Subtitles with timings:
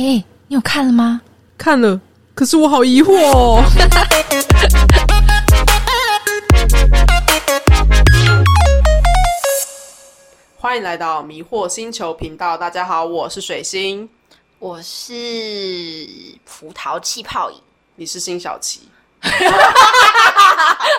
[0.00, 1.20] 哎，你有看了吗？
[1.58, 2.00] 看了，
[2.34, 3.62] 可是我好疑惑哦。
[10.56, 14.08] 欢迎来到迷惑星球频道，大家好，我是水星，
[14.58, 16.08] 我是
[16.46, 17.60] 葡萄气泡饮，
[17.96, 18.88] 你是辛小琪，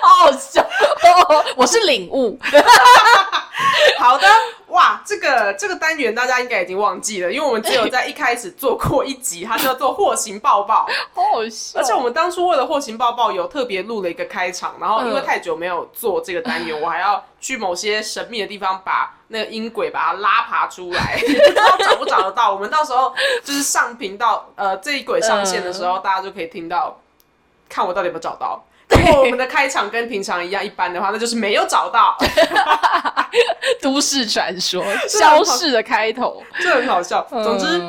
[0.03, 0.63] 好好笑，
[1.57, 2.37] 我是领悟。
[3.97, 4.27] 好的，
[4.71, 11.79] 哇，这个这个单元大家应该已经忘记了，因为我们只有在一开始做过一集，它叫做“货行抱抱”， 好好笑。
[11.79, 22.53] 而且我们当初为了“货行抱抱”有特别录了一个开场，然后因为太久没有做这个单元，我还要去某些神秘的地方把那个音轨把它拉爬出来， 不知道找不找得到。
[22.53, 26.97] 我们到时候就是上频道，呃，这一轨上线的时候，大家就可以听到，
[27.67, 28.63] 看我到底有没有找到。
[28.91, 32.17] 如果我们的开场跟平常一样一般的话，那就是没有找到。
[33.81, 37.25] 都市传说， 消逝的开头，这很好笑。
[37.29, 37.79] 总之，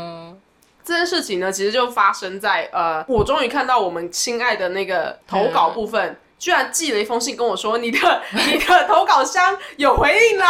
[0.85, 7.99] 这件事情呢，其实就发生在呃，我终于看到我们亲爱的那个投稿部分，居然寄了一封信跟我说，你的
[8.47, 10.49] 你的投稿箱有回应啦。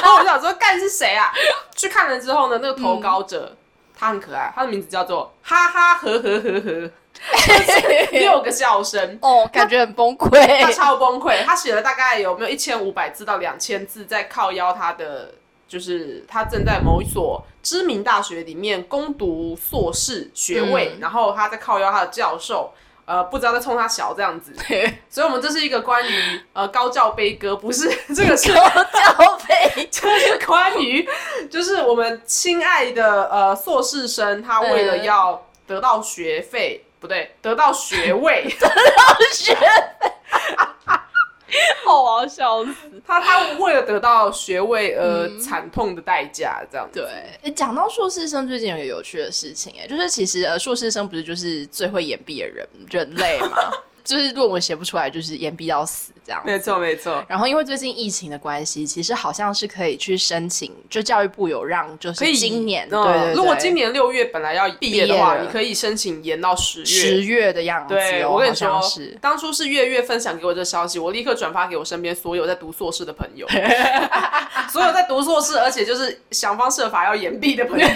[0.00, 1.32] 然后我想说，干是谁啊？
[1.74, 3.56] 去看了之后呢，那个投稿者
[3.96, 6.90] 他很可爱，他的名字叫做哈哈呵呵呵呵。
[8.12, 11.42] 六个笑声哦，感觉很崩溃，他超崩溃。
[11.44, 15.34] 他写了大概有没有一千五百字到两千字，在靠邀他的，
[15.68, 22.72] 就是他正在某一所知名大学里面攻读硕士学位，然后他在靠邀他的教授，
[23.04, 24.54] 呃，不知道在冲他小这样子。
[25.10, 31.06] 所以，我们这是一个关于呃高教悲歌，不是 这个是高教悲，这是关于
[31.50, 36.82] 就是我们亲爱的呃硕士生，他为了要得到学费。
[37.00, 38.74] 不对，得到学位， 得到
[39.32, 39.60] 学位，
[41.84, 42.72] 好啊，笑死！
[43.06, 47.06] 他他为了得到学位而惨痛的代价，这样子。
[47.42, 53.56] 对，讲到硕士生，最近有一个有趣的事情，哎，就是其实呃，硕士生不是就是最会演毕的人人类吗？
[54.06, 56.40] 就是论文写不出来，就是延毕到死这样。
[56.46, 57.22] 没错，没错。
[57.28, 67.94] 然后因为最近疫情的关系，其实好像是可以去申请，就教育部有让，就是今年对，如果今年六月本来要毕业的话，你可以申请延到十月，十月的样子。
[67.94, 68.80] 对，我跟你说，
[69.20, 73.46] 当初是月月分享给我这消息，我立刻转发给我身边所有在读硕士的朋友，
[74.72, 77.86] 所有在读硕士，而且就是想方设法要延毕的朋友。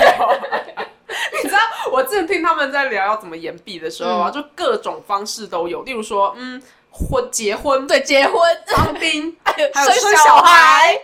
[1.42, 1.58] 你知道
[1.90, 11.00] 我之前听他们在聊要怎么延毕的时候啊，就各种方式都有，例如说，嗯，婚结婚，对，结婚，当兵， 还有生小孩。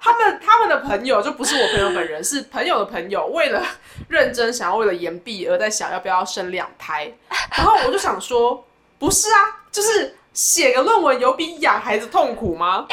[0.00, 3.62] 他们他们的朋友就不是我朋友本人，是朋友的朋友，为了
[4.08, 7.10] 认真想要为了延毕而在想要不要生两胎。
[7.56, 8.64] 然后我就想说，
[8.98, 9.38] 不是啊，
[9.72, 12.86] 就是写个论文有比养孩子痛苦吗？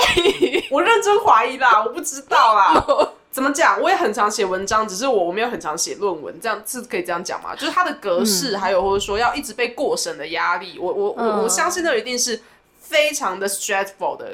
[0.72, 2.86] 我认真怀疑啦，我不知道啦。
[3.32, 3.82] 怎么讲？
[3.82, 7.56] 我也很常写文章，只是我我没有很常写论文，这样是可以这样讲吗？
[7.56, 12.42] 就是它的格式，还有或者说要一直被过审的压力，我我我我相信那一定是
[12.80, 14.34] 非常的 stressful 的。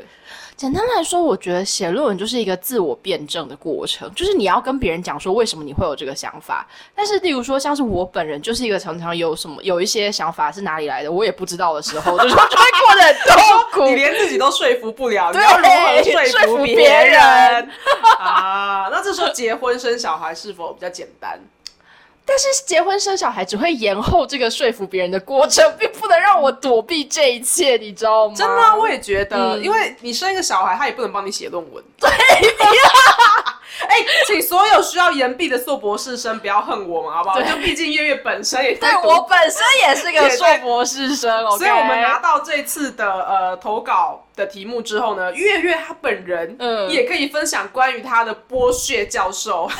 [0.57, 6.67] 简单来说，我觉得写论文就是一个自我辩证的过程，就是你要跟别人讲说为什么你会有这个想法。
[6.95, 13.83] 但是，例如说像是我本人，就是一个常常有什么有一些想法是哪里来的，我也不知道的时候，就是就会过得很 痛苦。
[13.85, 17.21] 你连自己都说服不了， 你要如何说服别人
[18.17, 18.89] 啊？
[18.91, 21.39] 那这时候结婚生小孩是否比较简单？
[22.27, 28.35] 但是结婚生小孩只会延后这个说服别人的过程，并不能让我躲避这一切，你知道吗？
[28.35, 31.81] 真的，我也觉得，因为你生一个小孩，他也不能帮你写论文。
[31.97, 32.09] 对，
[33.87, 33.95] 哎，
[34.27, 37.41] 请所有需要延毕的硕博士生不要恨我们，好不好？
[37.41, 49.69] 就毕竟月月本身也对我本身也是个硕博士生，所以我们拿到这次的呃投稿的题目之后呢，月月他本人嗯也可以分享关于他的剥削教授。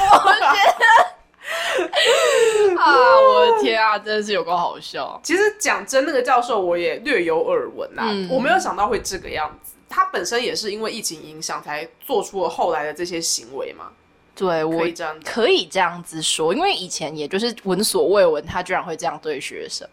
[2.78, 2.94] 啊！
[3.20, 5.20] 我的天啊，真的是有够好笑。
[5.24, 9.76] 其实讲真，那个教授我也略有耳闻啦，我没有想到会这个样子。
[9.90, 13.92] 他本身也是因为疫情影响，才做出了后来的这些行为嘛。
[14.36, 19.88] 对，我可以这样，可以这样子说，因为以前也就是闻所未闻，他居然会这样对学生。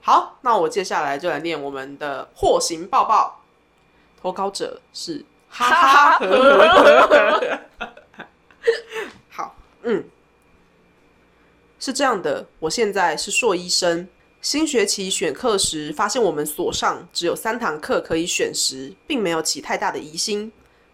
[0.00, 3.42] 好，那我接下来就来念我们的货行报报，
[4.20, 6.18] 投稿者是哈哈哈。
[9.28, 10.02] 好，嗯。
[11.80, 14.06] 是这样的，我现在是硕医生。
[14.42, 20.52] 新学期选课时，发现我们所上只有三堂课可以选时，并没有起太大的疑心，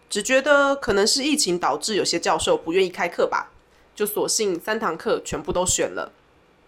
[0.09, 3.51] 只觉得可能是疫情导致有些教授不愿意开课吧，
[3.93, 6.13] 就索性三堂课全部都选了。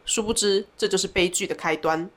[0.04, 2.10] 殊不知，这就是悲剧的开端。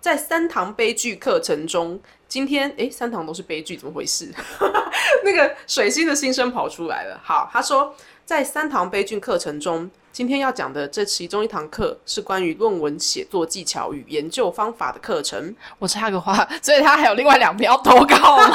[0.00, 4.32] 在三堂悲剧课程中，今天诶，三堂都是悲剧，怎么回事？
[5.22, 7.20] 那个水星的新生跑出来了。
[7.22, 7.94] 好，他说，
[8.24, 9.88] 在三堂悲剧课程中。
[10.18, 15.54] 今天要讲的这其中一堂课是关于论文写作技巧与研究方法的课程。
[15.78, 18.48] 我插个话，所以他还有另外两篇要投稿吗？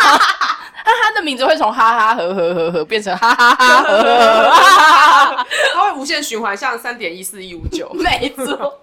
[0.86, 7.90] 那他的名字会从哈哈呵呵呵呵变成哈哈哈呵呵呵哈，它会无限循环，像三点一四一五九。
[7.96, 8.82] 没错。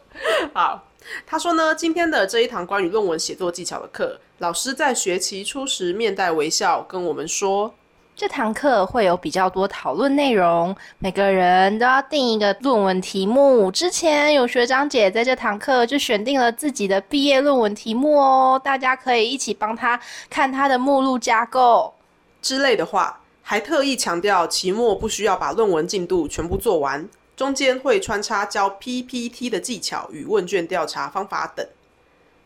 [0.55, 0.83] 好，
[1.27, 7.75] 他说呢，今天的这一堂关于论文写作技巧的课，老师在学期初时面带微笑跟我们说。
[8.21, 13.71] 这堂课会有比较多讨论内容，每个人都要定一个论文题目。
[13.71, 21.95] 之前有学长姐在这堂课就选定了自己的毕业论文题目哦，大家可以一起帮他看他的目录架构
[22.43, 31.67] 之类的话，还特意强调期末不需要把论文进度全部做完，中间会穿插教 PPT 的技巧与问卷调查方法等。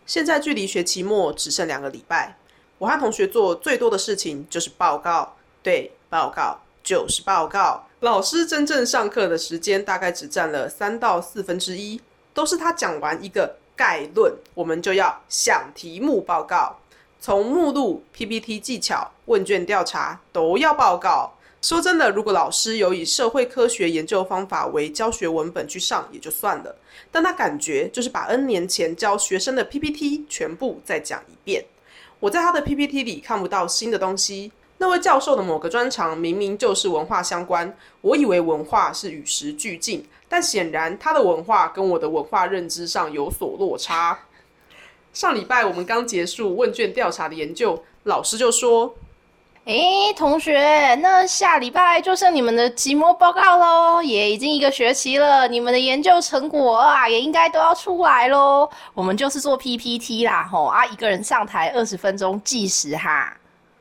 [0.07, 2.37] 现在距离学期末只剩两个礼拜，
[2.79, 5.35] 我和同学做最多的事情就是报告。
[5.65, 7.83] 对，报告就是报告。
[8.01, 11.99] 老师真正上课的时间大概只占了三到四分之一，
[12.35, 16.77] 都是他讲完一个概论，我们就要想题目报告，
[17.19, 21.33] 从目录、PPT 技巧、问卷调查都要报告。
[21.63, 26.77] 说真的，如果老师有以社会科学研究方法为教学文本去上也就算了，
[27.11, 31.65] 但他感觉就是把 N 年前教学生的 PPT 全部再讲一遍。
[32.21, 34.53] 我在他的 PPT 里看不到新的东西。
[34.79, 44.19] 那位教授的某个专长明明就是文化相关，我以为文化是与时俱进，但显然他的文化跟我的文化认知上有所落差。
[45.13, 48.93] 上礼拜我们刚结束问卷调查的研究，老师就说
[49.65, 58.69] ：“诶，同学，那下礼拜就剩你们的期末报告喽，也已经一个学期了，你们的研究成果啊，也应该都要出来喽。
[58.93, 63.35] 我们就是做 PPT 啦，吼啊，一个人上台二十分钟计时哈。”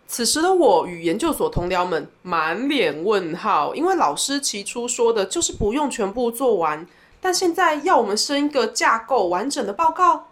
[0.07, 6.85] 此时的我与研究所同僚们满脸问号，因为老师起初说的就是不用全部做完，
[7.19, 10.27] 但现在要我们生一个架构完整的报告。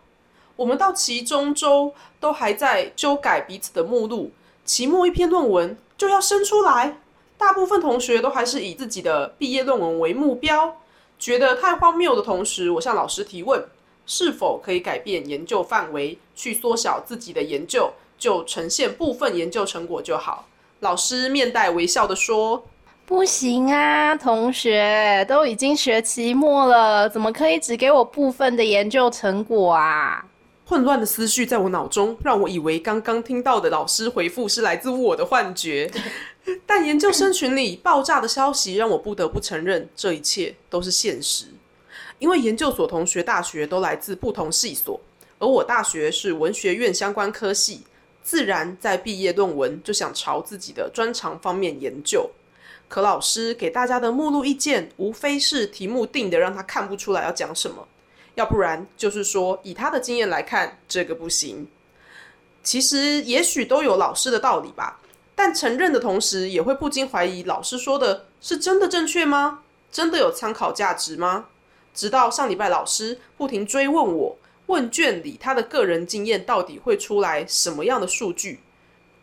[0.56, 4.32] 我们到期中周都还在修改彼此的目录，
[4.64, 7.00] 期末一篇论文就要生出来。
[7.38, 10.76] 大部分同学都还是以自己的毕业论文为目标，
[11.18, 13.66] 觉得太荒谬的同时，我向老师提问：
[14.06, 17.92] 是否可以改变研究范围，去缩小自己的研究？
[18.22, 20.48] 就呈现部分研究成果就好。
[20.82, 22.64] 老师面带微笑的说
[23.04, 30.24] ：“不行啊，同学，都已经学期末了，怎么可以只给我部分的研究成果啊？”
[30.66, 35.92] 混乱的思绪在我脑中，让我以为刚刚听到的老师回复是来自我的幻觉。
[36.68, 41.46] 但研究生群里爆炸的消息让我不得不承认，这一切都是现实。
[42.20, 45.02] 因为研究所同学大学都来自不同系所，
[45.40, 47.82] 而我大学是文学院相关科系。
[48.24, 52.30] 自然在毕业论文就想朝自己的专长方面研究，
[52.88, 57.88] 可老师给大家的目录意见无非是题目定的让他看不出来要讲什么，
[58.36, 61.68] 要不然就是说以他的经验来看这个不行。
[62.64, 65.00] 其实也许都有老师的道理吧，
[65.34, 69.64] 但承认的同时也会不禁怀疑老师说的是真的正确吗？
[69.92, 71.48] 真的有参考价值吗？
[71.94, 74.38] 直到上礼拜老师不停追问我。
[74.72, 78.62] 问卷里他的个人经验到底会出来什么样的数据？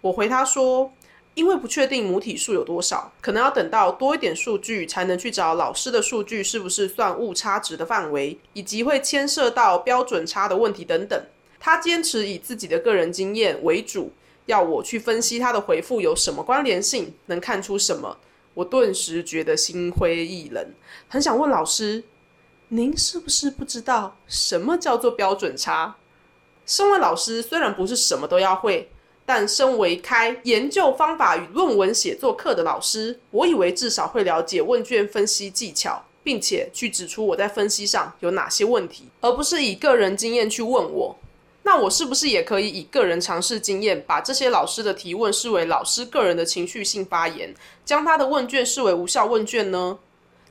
[0.03, 0.93] 我回他说，
[1.33, 11.19] 因为不确定母体数有多少，可能要等到多一点数据才能去找老师的数据是不是算误差值的范围，以及会牵涉到标准差的问题等等。
[11.59, 14.13] 他坚持以自己的个人经验为主，
[14.45, 18.19] 要我去分析他的回复有什么关联性，能看出什么。
[18.53, 20.75] 我顿时觉得心灰意冷，
[21.09, 22.05] 很想问老师。
[22.71, 25.97] 您是不是不知道什么叫做标准差？
[26.67, 28.91] 身为老师，虽然不是什么都要会，
[29.25, 41.17] 但身为开研究方法与论文写作课的老师，我以为至少会了解问卷分析技巧，并且去指出我在分析上有哪些问题，而不是以个人经验去问我。
[41.63, 47.55] 那我是不是也可以以个人尝试经验，把这些老师的提问视为老师个人的情绪性发言，
[47.87, 49.99] 将他的问卷视为无效问卷呢？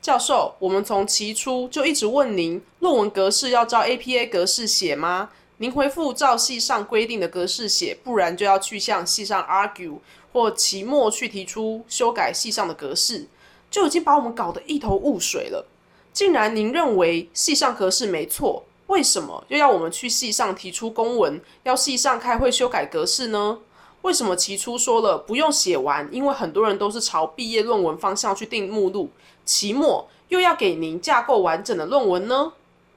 [0.00, 5.30] 教授，我们从起初就一直问您，论文格式要照 APA 格式写吗？
[5.58, 9.98] 您回复照系上规定的格式写，不然就要去向系上 argue
[10.32, 13.26] 或期末去提出修改系上的格式，
[13.70, 15.66] 就已经把我们搞得一头雾水了。
[16.12, 23.58] 竟然您认为系上格式没错，为什么又要我们去系上提出公文，要系上开会修改格式呢？
[24.02, 29.10] 为什么起初说了不用写完，因为很多人都是朝毕业论文方向去定目录？
[29.44, 32.52] 期末又要给您架构完整的论文呢？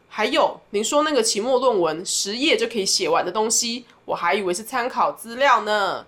[0.10, 6.05] 还有，您说那个期末论文十页就可以写完的东西，我还以为是参考资料呢。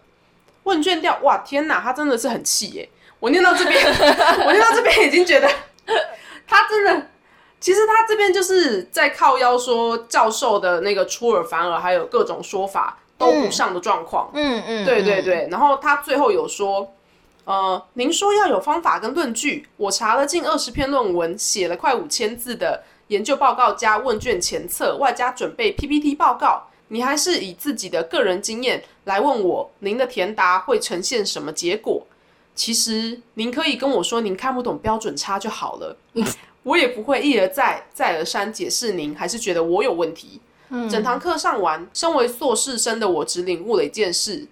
[0.63, 2.89] 问卷调，哇，天哪，他真的是很气耶！
[3.19, 3.81] 我念到这边，
[4.45, 5.49] 我念到这边已经觉得
[6.45, 7.09] 他真的
[7.59, 14.29] 其实他这边就是在靠腰说教授的那个出尔反尔，还有各种说法都不上的状况。
[14.33, 16.93] 嗯嗯，对对对，然后他最后有说，
[17.45, 32.05] 呃，您说要有方法跟论据，我查了近二十篇论文，写了快五千字的研究报告加问卷前测，外加准备 PPT 报告，你还是以自己的个人经验来问我，您的填答会呈现什么结果？
[32.55, 35.97] 其实您可以跟我说您看不懂标准差就好了，
[36.61, 40.39] 我也不会一而再再而三解释您，还是觉得我有问题。
[40.89, 44.47] 整堂课上完，身为硕士生的我只领悟了一件事：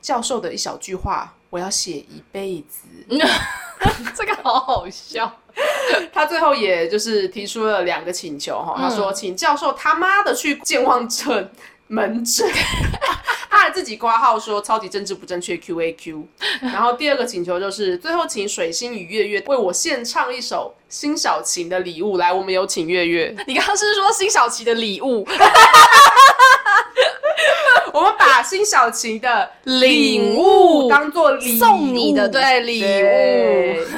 [0.00, 2.88] 教授的一小句话，我要写一辈子。
[4.16, 5.40] 这个好好笑。
[6.12, 11.50] 他最后也就是提出了两个请求哈，他说请教授他妈的去健忘症
[11.88, 12.48] 门诊，
[13.48, 16.26] 他还自己挂号说超级政治不正确 Q A Q。
[16.60, 23.34] 然后第二个请求就是最后请水星与月月为我献唱一首辛晓琪的礼物，来，我们有请月月。
[23.46, 25.26] 你刚刚是说辛晓琪的礼物？
[27.92, 32.86] 我们把辛晓琪的礼物当做礼物送你的对礼物。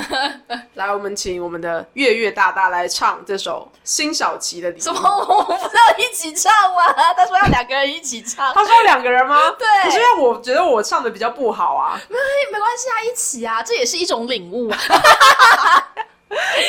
[0.75, 4.83] 来，我们请我们的月月大大来唱这首辛晓琪的礼物。
[4.83, 5.01] 什么？
[5.01, 6.93] 我们要一起唱吗？
[7.17, 8.53] 他说要两个人一起唱。
[8.55, 9.51] 他说两个人吗？
[9.59, 9.67] 对。
[9.85, 12.01] 可是因为我觉得我唱的比较不好啊。
[12.09, 12.17] 没
[12.53, 14.71] 没关系啊，一起啊，这也是一种领悟。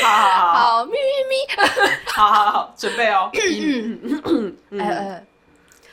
[0.01, 0.97] 好 好好，好咪咪
[1.29, 1.47] 咪，
[2.13, 3.29] 好好好，准备哦。
[3.33, 5.25] 嗯 嗯嗯。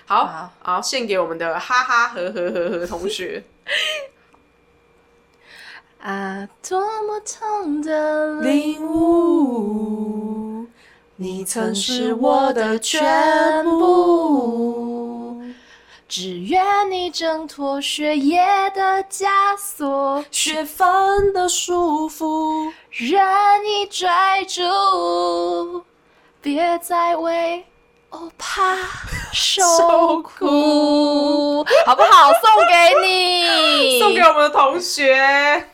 [0.07, 3.43] 好好，献给我们的哈哈和和和和同学。
[6.03, 10.67] 啊，多么痛的领悟，
[11.17, 15.43] 你曾是我的全部。
[16.09, 18.41] 只愿你挣脱血液
[18.73, 19.27] 的枷
[19.59, 23.21] 锁，学分的束缚，任
[23.65, 24.07] 你追
[24.47, 25.83] 逐，
[26.41, 27.65] 别再为。
[28.11, 28.77] 我怕
[29.35, 32.33] 受苦，好不好？
[32.35, 35.69] 送给你， 送给我们的同学。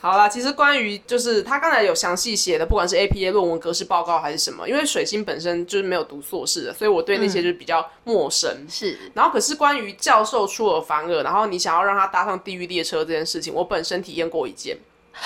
[0.00, 8.66] 好啦，其实关于就是他刚才有详细写的，不管是 APA 论文格式报告还是什么，因为水星本身就是没有读硕士的，所以我对那些就是比较陌生。
[8.66, 14.78] 是，然后可是关于教授出尔反尔，然后你想要让他搭上地狱列车这件事情，我本身体验过一件。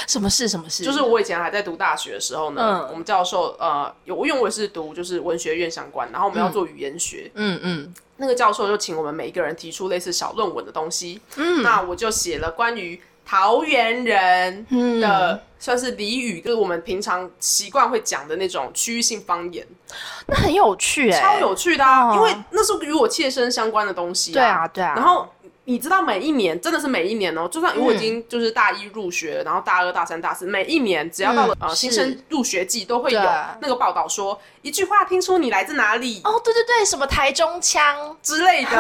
[0.09, 0.49] 什么事？
[0.49, 0.83] 什么事？
[0.83, 19.67] 就是我以前还在读大学的时候呢，我们教授呃有，因为我是读就是文学院相关，然后我们要做语言学，嗯嗯，那个教授就请我们每一个人提出类似小论文的东西，嗯，那我就写了关于桃园人的算是俚语，就是我们平常习惯会讲的那种区域性方言，
[20.27, 25.29] 那很有趣哎，超有趣的啊，因为那是与我切身相关的东西，对啊对啊，然后。
[25.67, 33.19] 你知道每一年真的是每一年哦，就算我已经就是大一入学，然后大二、大三、大四，每一年只要到了呃新生入学季，都会有
[33.63, 38.73] 那个报道说一句话，听出你来自哪里哦，对对对，什么台中腔之类的，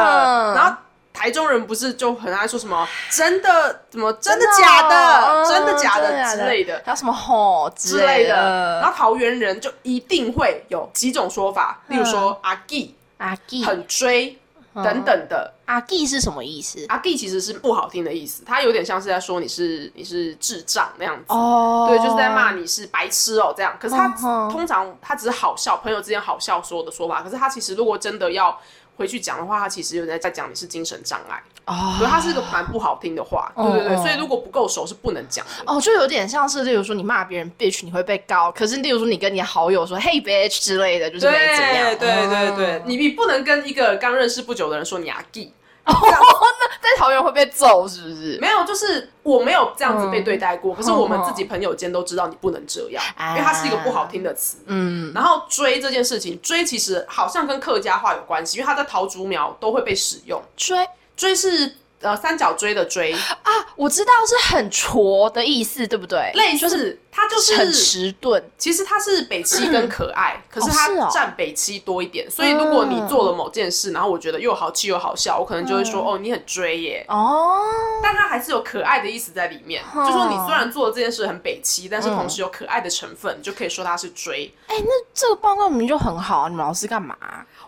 [0.54, 0.76] 然后
[1.14, 14.38] 台中人不是就很爱说什么真的怎么真的假的真的假的之类的，还有什么吼之类的，然后桃园人就一定会有几种说法，例如说阿基阿基很追。
[14.74, 16.84] 等等的阿弟是什么意思？
[16.88, 23.76] 阿弟其实是不好听的意思，他有点像是在说你是你是智障那样子哦，对，就是在骂你是白痴哦这样。
[23.78, 24.08] 可是他
[24.50, 27.22] 通常他只是好笑，朋友之间好笑说的说法。
[27.22, 28.58] 可是他其实如果真的要
[28.96, 31.42] 回去讲的话，他其实有在在讲你是精神障碍。
[31.66, 35.52] 哦，对，它是一个蛮不好听的话，对对对，所以如果不够熟是不能讲的。
[35.66, 41.96] 哦，就有点像是，例如说你骂别人 bitch，你会被告；可是例如说你跟你好友说 hey bitch 之类的，就是没怎样。
[41.98, 45.50] 对对对，你你不能跟一个刚认识不久的人说你阿 gay，
[45.92, 48.38] 哦，那在桃园会被揍是不是？
[48.40, 54.58] 没有，就是我没有这样子被对待过，可是我们自己朋友间都知道你不能这样，因为它是一个不好听的词。
[54.66, 60.42] 嗯，然后追这件事情，追其实好像跟客家话有关系，因为它在桃竹苗都会被使用。
[60.56, 60.86] 追
[61.16, 61.76] 追是。
[62.04, 66.30] 呃，三角锥的锥啊，我知道是很挫的意思，对不对？
[66.34, 68.42] 类似，它就是很迟钝。
[68.58, 72.30] 其实它是北七跟可爱， 可是它占北七多一点。
[72.30, 77.06] 所以如果你做了某件事，然后我觉得又好气又好笑，我可能就会说哦，你很追耶。
[77.08, 77.62] 哦，
[78.02, 79.82] 但它还是有可爱的意思在里面。
[79.94, 84.52] 就说你虽然做了这件事很北七，但是同时有可爱的成分，就可以说它是追。
[84.66, 87.16] 哎，那这个报告明明就很好，你们老师干嘛？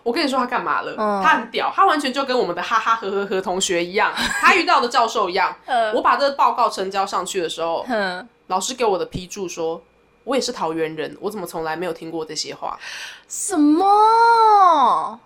[0.07, 0.95] 我跟你说他干嘛了？
[1.21, 5.53] 他很屌，他完全就跟我们的哈哈呵呵呵同学一样，他遇到的教授一样。
[5.93, 7.85] 我把这个报告呈交上去的时候，
[8.47, 9.81] 老师给我的批注说，
[10.23, 12.79] 我也是桃园人，我怎么从来没有听过这些话？
[13.27, 15.19] 什么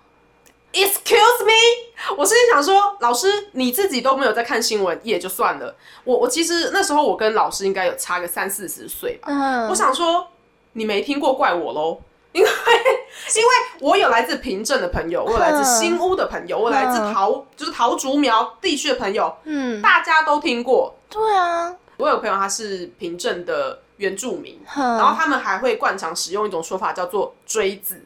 [0.73, 2.15] ？Excuse me？
[2.17, 9.67] 我心里想说，老师你自己都没有在看新闻也就算了，我我其实那时候我跟老师应该有差个三四十岁吧。
[9.69, 10.25] 我想说，
[10.73, 11.99] 你没听过怪我喽。
[12.39, 12.49] 因为
[13.35, 20.95] 因为我有来自平镇的朋友，我有来自新屋的朋友，我来自桃就是桃竹苗地区的朋友，嗯，大家都听过。
[21.09, 24.81] 对啊，我有朋友他是平镇的原住民，哼。
[24.97, 28.01] 然后他们还会惯常使用一种说法叫做锥子。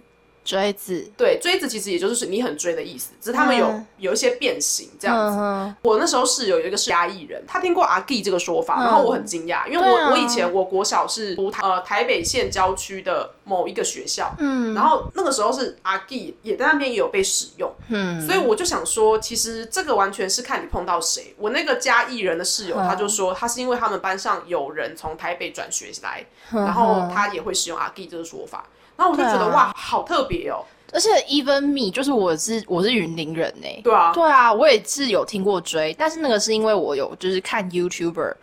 [0.45, 1.11] 锥子。
[1.17, 3.85] 对，锥子其实也就是你很追的意思，只是他们有、嗯。
[3.97, 5.37] 有一些变形这样子。
[5.39, 8.83] 嗯我那时候室友有一个是嘉义人，他听过阿 G 这个说法，嗯。
[8.83, 10.11] 然后我很惊讶，因为我、啊。
[10.11, 14.73] 我以前我国小是读台呃台北县郊区的某一个学校，嗯。
[14.75, 21.33] 然后那个时候是阿 G 也在那边也有被使用，嗯，所以我就想说，其实这个完全是看你碰到谁。
[21.37, 22.87] 我那个嘉义人的室友，嗯。
[22.87, 29.55] 他就说他是因为他们班上有人从台北转学来，嗯然后他也会使用阿 G 这个说法，然后我就觉得、啊。
[29.55, 38.33] 哇，好特别哦，而且 even me 就是我是我是云林人呢、对啊，对啊，我也是有听过追，但是那个是因为我有就是看 YouTuber，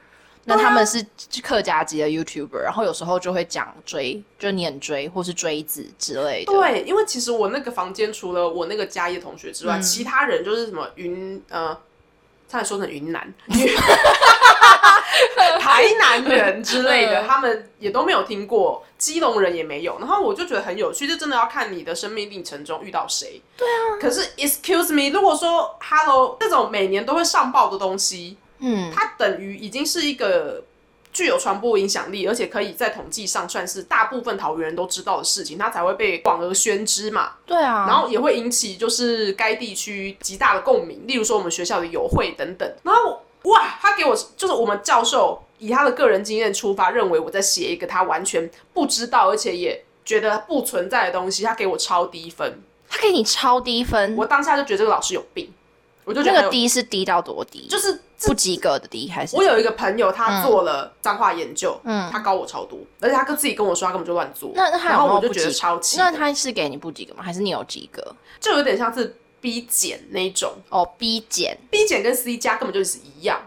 [0.44, 0.58] 那啊。
[0.62, 1.04] 他们是
[1.42, 6.52] 客家籍的 YouTuber，然后有时候就会讲追，就念追或是追子之类的。
[6.52, 9.82] 对，因为其实我那个房间除了我那个嘉义同学之外，嗯。
[9.82, 11.76] 其他人就是什么云呃，
[12.52, 13.32] 差点说成云南、
[15.58, 19.98] 台南人之类的，嗯他们也都没有听过，基隆人也没有。
[19.98, 23.40] 然后我就觉得很有趣，就真的要看你的生命历程中遇到谁。
[23.56, 23.96] 对啊。
[23.98, 30.62] 可是 excuse me，如果说 hello 这种每年都会上报的东西，嗯，它等于已经是一个
[31.12, 37.34] 具有传播影响力，而且可以在统计上算是大部分桃园人都知道的事情，它才会被广而宣之嘛。
[37.44, 42.68] 对啊，然后也会引起就是该地区极大的共鸣，例如说我们学校的友会等等。
[42.82, 52.62] 然后哇，他给我就是我们教授以他的个人经验出发，认为我在写一个他完全不知道，而且也觉得不存在的东西，他给我超低分。
[52.88, 55.50] 他给你超低分，我当下就觉得这个老师有病，
[56.04, 57.66] 我就觉得那个低是低到多低？
[57.66, 59.36] 就是不及格的第一还是？
[59.36, 67.22] 我有一个朋友，他做了脏话研究，嗯他高我超多，而且他跟自己跟我说他根本就乱做，那那他有然后我就觉得超气的，那他是给你不及格吗？
[67.22, 68.14] 还是你有及格？
[68.40, 73.40] 就有点像是 B 减那一种哦，B 减，，B 减跟 C 加根本就是一样，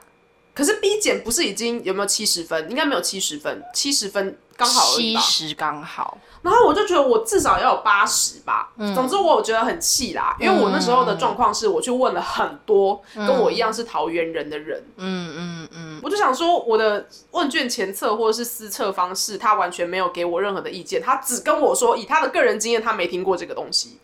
[0.54, 2.70] 可是 B 减不是已经有没有七十分？
[2.70, 5.22] 应该没有七十分，七十分刚好而已吧。
[5.22, 6.18] 七十刚好。
[6.46, 8.72] 然后我就觉得我至少要有八十吧。
[8.78, 23.98] 嗯总之我有觉得很气啦，因为我那时候的状况是我去问了很多跟我一样是桃园人的人，嗯嗯嗯，我就想说，我的问卷前测或者是私测方式，他完全没有给我任何的意见，他只跟我说，以他的个人经验，他没听过这个东西。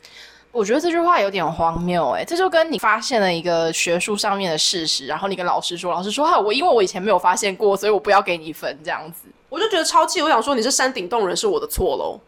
[0.51, 9.29] 我觉得这句话有点荒谬哎、这就跟你发现了一个学术上面的事实，然后你跟老师说，老师说哈，我因为我以前没有发现过，所以我不要给你分这样子。
[9.47, 12.19] 我就觉得超气，我想说你是山顶洞人是我的错喽。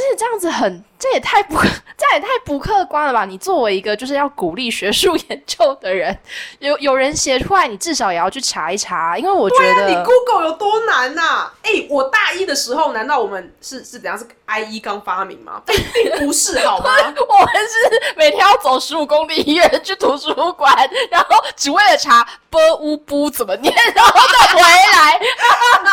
[0.00, 1.54] 而且这样子很，这也太不，
[1.98, 3.26] 这样也太不客观了吧？
[3.26, 6.16] 你作为一个就是要鼓励学术研究的人，
[6.58, 14.18] 有有人写出来，你至少也要去查一查，因为我觉得、你 Google 有多难呐、哎、我大一的时候，难道我们是是怎样？
[14.18, 15.60] 是 IE 刚发明吗？
[15.66, 16.90] 并并不是，好吗？
[16.96, 20.74] 我们是每天要走十五公里一个人去图书馆，
[21.10, 25.20] 然后只为了查 b u 不怎么念，然后再回来。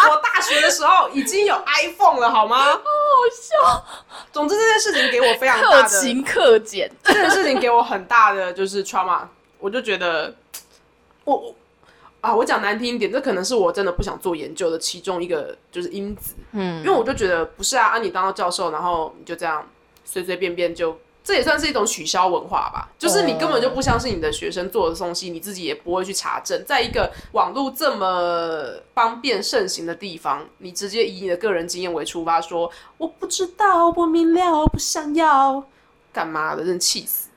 [0.10, 2.58] 我大学的时候已经有 iPhone 了，好吗？
[2.66, 2.78] 好
[3.32, 3.86] 笑，
[4.32, 6.90] 总之这件事情给我非常大的， 克勤克俭。
[7.04, 9.22] 这件事情给我很大的就是 trauma，
[9.60, 10.34] 我就觉得
[11.24, 11.56] 我我
[12.22, 19.68] 啊，我讲难听一点，这可能是我真的不想做研究的其中一个就是因子，嗯因为我就觉得不是啊，啊你当到教授，然后你就这样
[20.06, 20.98] 随随便便就。
[21.28, 26.64] 这也算是一种取消文化吧，就是你根本就不相信你的学生做的东西，你自己也不会去查证。
[26.66, 28.64] 在一个网络这么
[28.94, 35.62] 方便盛行的地方，你直接以你的个人经验为出发，说我不知道，不明了，不想要，
[36.14, 36.64] 干嘛的？
[36.64, 37.28] 真气死！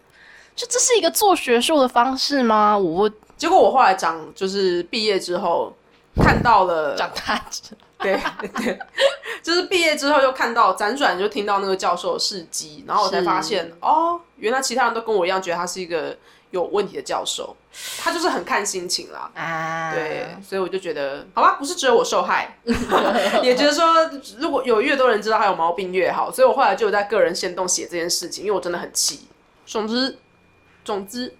[0.54, 2.78] 就这是一个做学术的方式吗？
[2.78, 5.74] 我结果我后来长，就是毕业之后
[6.14, 7.62] 看到了，长大之
[8.02, 8.20] 对
[8.56, 8.78] 对，
[9.42, 16.16] 就是毕业之后又看到辗转就听到那个教授的事迹，然后我才发现哦，原来其他人都跟我一样觉得他是一个
[16.50, 17.56] 有问题的教授，
[17.98, 19.30] 他就是很看心情啦。
[19.34, 22.58] 啊，对，所以我就觉得，好吧，不是只有我受害，
[23.42, 29.28] 也觉得说，如果有越多人知道他有毛病越好，所以我后来就有在个人先动写这件事情，因为我真的很气。
[29.66, 30.18] 总之，
[30.84, 31.32] 总之，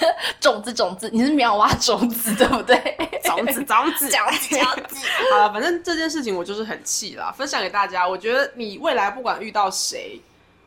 [0.40, 2.76] 种子种子，你是苗蛙种子对不对？
[3.24, 4.96] 种子，种子，种子种子。
[5.32, 8.06] 好了，反正这件事情我就是很气啦，分享给大家。
[8.06, 10.20] 我觉得你未来不管遇到谁，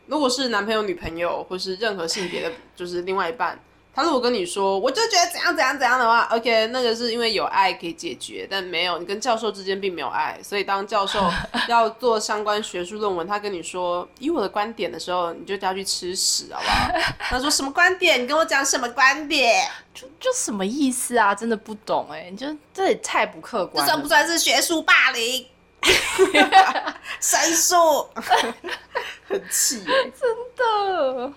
[0.07, 3.59] 如果是男朋友、女朋友，或是任何性别的，就是另外一半，
[3.95, 11.19] 他如果跟你说，我就觉得怎样怎样怎样的话，OK，那个是因为有爱可以解决，但没有，你跟教授之间并没有爱，所以当教授
[11.69, 16.99] 要做相关学术论文，他跟你说以我的观点的时候，你就叫他去吃屎，好不好？
[17.19, 18.23] 他说什么观点？
[18.23, 19.69] 你跟我讲什么观点？
[19.93, 21.35] 就就什么意思啊？
[21.35, 24.07] 真的不懂哎、你就这也太不客观了。
[24.07, 25.45] 算是学术霸凌？
[27.19, 28.07] 闪烁，
[29.27, 30.11] 很气耶。
[30.55, 30.63] 的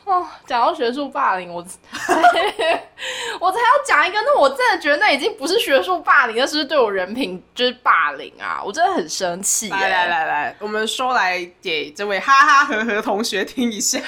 [0.04, 1.64] 哦，讲到学术霸凌，我
[3.40, 8.61] 我才要讲一个，那我真的觉得那已经不是学术霸凌，那是对我人品就是霸凌啊！
[8.64, 9.68] 我真的很生气。
[9.68, 13.98] 来来来来，我们说来给这位哈哈呵呵同学听一下，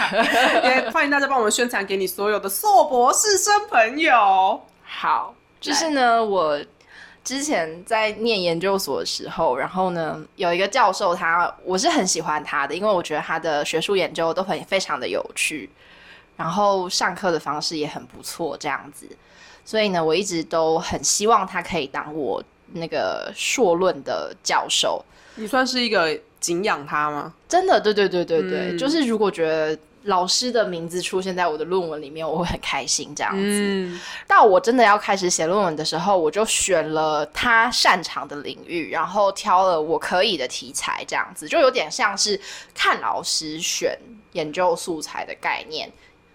[0.65, 4.61] 也欢迎大家帮我们宣传给你所有的硕博士生朋友。
[4.85, 6.59] 好，就是呢，我。
[7.25, 15.69] 之前在念研究所的时候，然后呢，有一个教授，他我是很喜欢他的，因为我觉得他的学术研究都很非常的有趣，
[16.37, 19.07] 然后上课的方式也很不错，这样子，
[19.65, 25.05] 所以呢，我一直都很希望他可以当我那个硕论的教授。
[25.35, 27.35] 你算是一个敬仰他吗？
[27.49, 29.79] 真的，对对对对对，就是如果觉得。
[30.09, 33.15] 老师的名字出现在我的论文里面，我会很开心。
[33.15, 42.41] 这样子，到我真的要开始写论文的时候，我就选了他擅长的领域，然后挑了我可以的题材，这样子就有点像是
[42.75, 43.99] 看老师选
[44.33, 45.93] 研究素材的概念。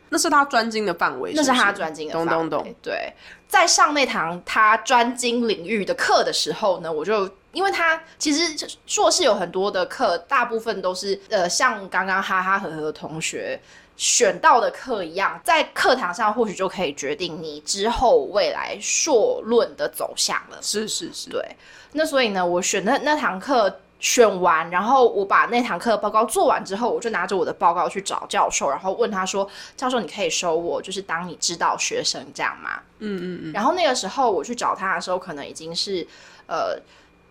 [0.10, 2.32] 那是他专精的范围，那是他专精的范围。
[2.32, 2.76] 懂懂懂。
[2.82, 3.12] 对，
[3.48, 7.30] 在上那堂他专精领域的课的时候呢，我就。
[7.54, 13.60] 因为他其实硕士有很多的课，大部分都是呃像刚刚哈哈和和同学
[13.96, 20.58] 选到的课一样，在课堂上或许就可以决定你之后未来硕论的走向了。
[20.62, 21.56] 是是是，对。
[21.92, 33.54] 那所以呢，我选的那堂课选完，然后我把那堂课报告做完之后，我就拿着我的报告去找教授，然后问他说：“教授，你可以收我，就是当你指导学生这样吗？”嗯嗯嗯。
[33.54, 36.08] 然后那个时候我去找他的时候，可能已经是
[36.48, 36.82] 呃。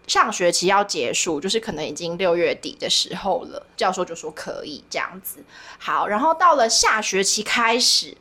[0.08, 3.64] 上学期要结束，就是可能已经六月底的时候了。
[3.76, 5.38] 教授就说可以这样子。
[5.78, 8.16] 好，然后到了下学期开始，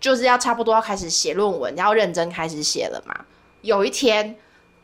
[0.00, 3.24] 就是要差不多要开始写论文，要认真开始写了嘛。
[3.62, 4.36] 有一天，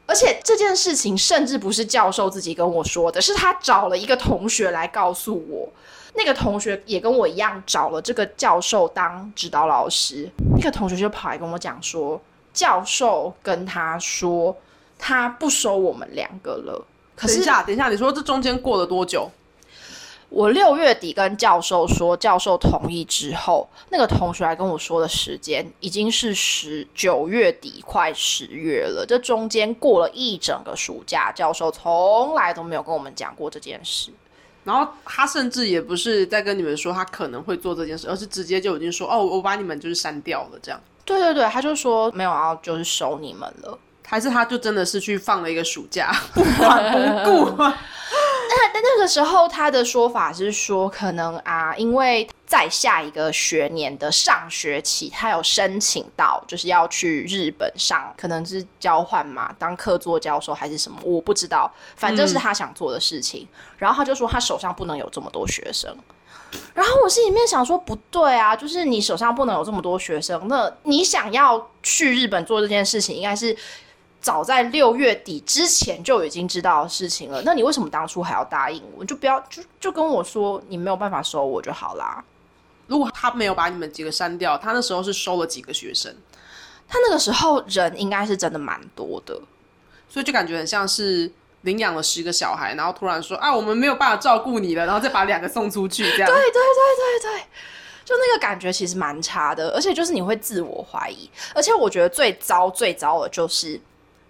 [0.07, 5.69] 而且这件事情甚至不是教授自己跟我说的，是他找了一个同学来告诉我。
[6.15, 10.31] 那个同学也跟我一样找了这个教授当指导老师。
[10.57, 12.21] 那个同学就跑来跟我讲说，
[12.55, 14.57] 教授跟他说。
[15.01, 16.87] 他不收我们两个了。
[17.17, 19.31] 等一下，等一下，你说这中间过了多久？
[20.29, 29.05] 我六月底跟教授说，教授同意之后，那个同学来跟我说的时间已经是十九月底，快十月了。
[29.05, 34.13] 这中间过了一整个暑假，教授从来都没有跟我们讲过这件事。
[34.63, 40.81] 然后他甚至也不是在跟你们说他可能会做这件事，而是直接就已经说：“哦，我把你们就是删掉了。”这样。
[41.05, 43.77] 对对对，他就说没有要就是收你们了。
[44.11, 47.57] 还是他就真的是去放了一个暑假， 不管不顾。
[47.57, 47.71] 那
[48.75, 61.73] 但那个时候他的说法是说，可能啊，因为在下一个学年的上学期，他有申请到，就是要去日本上，可能是交换嘛，当客座教授还是什么，我不知道。
[61.95, 63.47] 反正是他想做的事情。
[63.79, 65.97] 然后他就说，他手上不能有这么多学生。
[66.75, 73.57] 然后我心里面想说，不对啊，就是你手上不能有这么多学生，那你想要去日本做这件事情，应该是。
[74.21, 79.03] 早在六月底之前就已经知道的事情了，那你为什么当初还要答应我？
[79.03, 82.23] 就不要就就跟我说你没有办法收我就好啦。
[82.87, 86.15] 如果他没有把你们几个删掉，他那时候是收了几个学生？
[86.87, 89.41] 他那个时候人应该是真的蛮多的，
[90.09, 96.27] 所以就感觉很像是领养了十个小孩，然后突然说啊，我们没有办法照顾你了，然后再把两个送出去，这样。
[96.27, 97.41] 对对对对对，
[98.05, 103.81] 就那个感觉其实蛮差的，而且就是你会自我怀疑，而且我觉得最糟最糟的就是。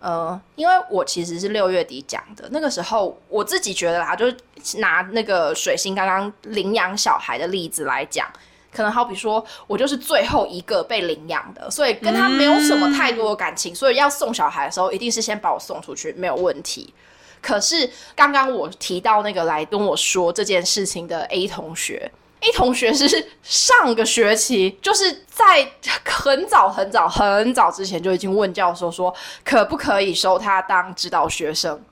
[0.01, 8.27] 呃，因为我其实是六月底讲的，那个时候我自己觉得啦，就是拿那个水星刚刚领养小孩的例子来讲，
[8.73, 16.95] 可能好比说我就是最后一个被领养的，所以跟他没有什么太多感情，所以要送小孩的时候，一定是先把我送出去，没有问题。
[17.43, 22.11] 可是刚刚我提到那个来跟我说这件事情的 A 同学。
[22.41, 25.71] A 同学是上个学期，就是在
[26.05, 31.83] 很早很早很早之前就已经问教授说，可不可以收他当指导学生？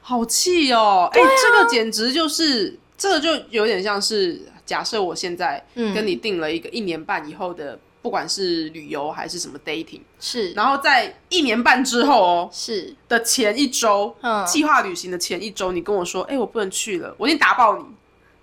[0.00, 1.08] 好气哦！
[1.12, 17.84] 哎，这个简直就是，这个就有点像是假设我现在跟你定了一个一年半以后的，不管是旅游还是什么 dating，是，然后在一年半之后哦，是的前一周，嗯计划旅行的前一周，你跟我说，哎，我不能去了，我已经打爆你。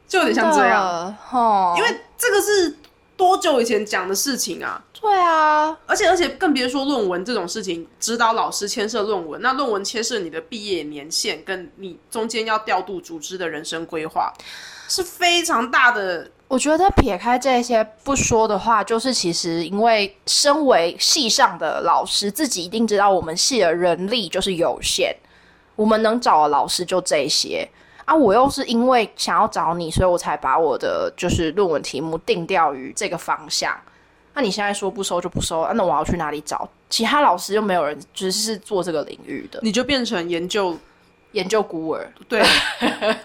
[0.08, 1.16] 就有点像这样，
[1.78, 2.78] 因为这个是
[3.18, 4.84] 多久以前讲的事情啊？
[5.00, 14.34] 对啊，而且而且更别说论文这种事情，指导老师牵涉论文，那论文牵涉你的毕业年限，跟你中间要调度组织的人生规划，
[14.88, 16.30] 是非常大的。
[16.48, 25.16] 我觉得撇开这些不说的话，就是其实因为身为系上的老师，自己一定知道我们系的人力就是有限。
[25.76, 27.68] 我们能找的老师就这些
[28.06, 33.76] 啊，我又是因为想要找你，所以我才把我的就是论文题目定调于这个方向。
[34.34, 36.70] 那你现在说不收就不收，啊、那我要去哪里找？
[36.90, 40.78] 其他老师又没有人只是做这个领域的你就变成研究。
[41.32, 42.10] 研究孤儿。
[42.30, 42.42] 对，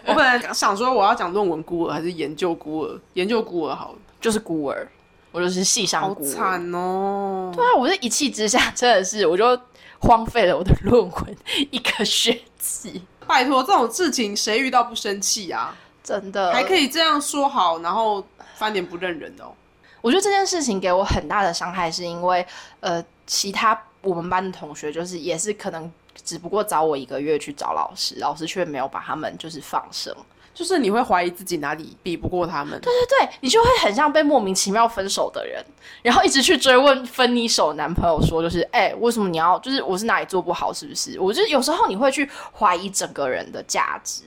[0.04, 4.84] 我本来想说我要讲论文孤儿还是研究孤儿，研究孤儿好了，就是孤儿，
[5.30, 6.26] 我就是系上好孤儿。
[6.26, 7.52] 惨哦。
[7.54, 9.56] 对啊，我这一气之下真的是，我就
[10.00, 11.36] 荒废了我的论文
[11.70, 15.72] 一个学期，拜托，这种事情谁遇到不生气啊？
[16.02, 19.54] 真的还可以这样说好，然后翻脸不认人哦。
[20.00, 22.44] 我觉得这件事情给我很大的伤害，是因为
[22.80, 25.88] 呃，其他我们班的同学就是也是可能
[26.24, 30.12] 只不过找我一个月去找老师，老师却没有把他们就是放生。
[30.52, 35.64] 就是你会怀疑自己哪里比不过他们，对对对，你就会很像被莫名其妙分手的人，
[36.02, 41.18] 然后一直去追问分你手男朋友说，就是哎、为什么你要就是我是哪里做不好，是不是？
[41.18, 44.22] 我就有时候你会去怀疑整个人的价值。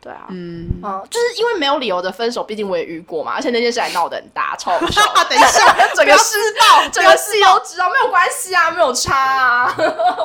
[0.00, 5.02] 对啊，嗯就是因为没有理由的分手，毕竟我也遇过嘛，而且那件事还闹得很大， 超好笑。
[5.28, 9.74] 等一下， 整个世道， 整个世都知道，没有关系啊，没有差啊，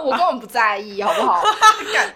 [0.03, 1.43] 我根本不在意，好不好？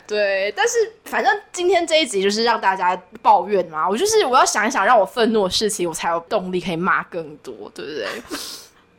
[0.07, 8.07] 对，但是反正今天这一集就是让大家抱怨嘛，我就是我要想一想让我愤怒的事情，我才有动力可以骂更多，对不对？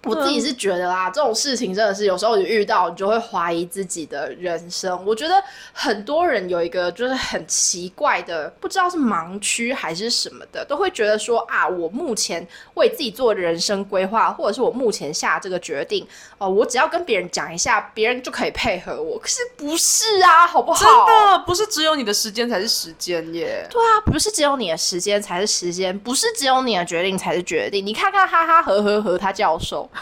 [0.04, 5.04] 我自己是觉得啦，这种事情真的是有时候你遇到，你就会怀疑自己的人生。
[5.04, 5.34] 我觉得
[5.72, 16.06] 很多人有一个就是很奇怪的，不知道是盲区还是什么的，都会觉得说啊，我目前为自己做人生规划，或者是我目前下这个决定，
[16.38, 19.18] 哦、我只要跟别人讲一下，别人就可以配合我。
[19.18, 20.84] 可是不是啊，好不好？
[21.06, 23.66] 真的不是只有你的时间才是时间耶。
[23.68, 27.84] 对啊，不是只有你的时间才是时间，不是只有你的决定才是决定。
[27.84, 29.89] 你看看哈哈和和和他教授，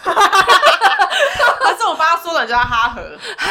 [1.64, 3.00] 还是我帮他缩短叫他哈和，
[3.36, 3.48] 哈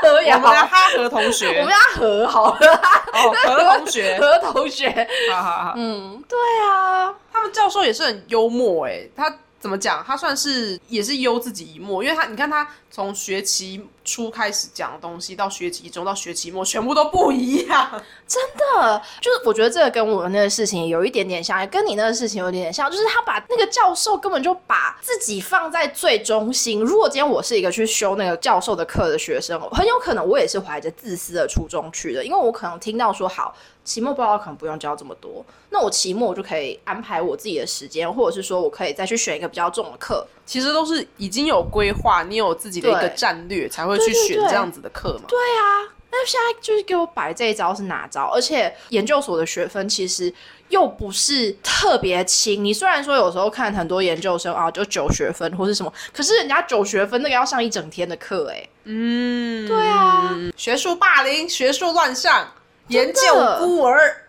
[0.00, 2.80] 和也好我们的，哈和同学，我们叫和好了，
[3.12, 10.04] 哦和同学，和同学， 好好好，嗯，对啊，他们教授也是很幽默哎，他怎么讲？
[10.06, 17.90] 他算是也是悠自己一默，因为他你看他从学期初开始讲的东西，到学期中到学期末，全部都不一样。
[18.28, 26.80] 真的，就是我觉得这个跟我们那个事情有一点点像，跟你那个事情有一点点像，就是他把那个教授根本就把自己放在最中心。
[26.80, 33.56] 如果今天我是一个去修那个教授的课的学生，很有可能我也是怀着自私的初衷去的，因为我可能听到说好。
[33.86, 45.26] 期末报告可能不用交这么多，那我期末我就可以安排我自己的时间，或者是说我可以再去选一个比较重的课，其实都是已经有规划，你有自己的一个战略，才会去选这样子的课嘛。
[45.28, 48.28] 对啊，那现在就是给我摆这一招是哪招？
[48.34, 50.32] 而且研究所的学分其实
[50.68, 52.64] 又不是特别轻。
[52.64, 62.48] 你虽然说有时候看很多研究生啊，就九学分或是什么，可是人家九学分那个要上一整天的课，哎，嗯，对啊，学术霸凌、学术乱象、
[62.88, 64.24] 研究的孤儿。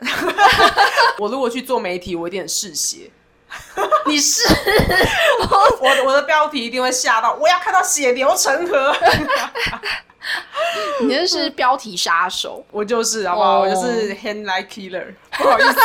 [1.19, 3.11] 我如果去做媒体，我一定很嗜血。
[4.05, 4.41] 你是
[5.79, 8.95] 我的我的标题一定会吓到，我要看到血流成河。
[11.01, 13.59] 你就是标题杀手，我就是，好不好？
[13.59, 15.13] 哦我就是 handline killer。
[15.31, 15.79] 不好意思，